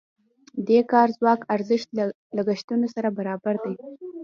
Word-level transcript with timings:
د 0.67 0.69
کاري 0.91 1.11
ځواک 1.19 1.41
ارزښت 1.55 1.89
له 1.97 2.05
لګښتونو 2.37 2.85
سره 2.95 3.09
برابر 3.17 3.55
دی. 3.63 3.75